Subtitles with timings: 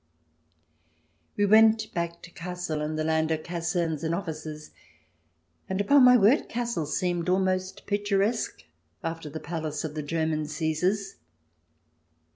[1.37, 4.71] We went back to Kassel and the land of Casernes and officers,
[5.69, 8.63] and upon my word Kassel seemed almost picturesque
[9.03, 11.17] after the palace of the German Caesars.